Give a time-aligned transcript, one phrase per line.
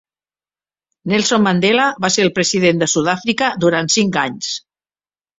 [1.11, 4.49] Nelson Mandela va ser el president de Sud-àfrica durant cinc anys.